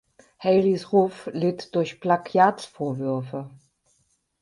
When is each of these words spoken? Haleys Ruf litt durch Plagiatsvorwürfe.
Haleys 0.39 0.91
Ruf 0.93 1.29
litt 1.31 1.75
durch 1.75 1.99
Plagiatsvorwürfe. 2.01 3.51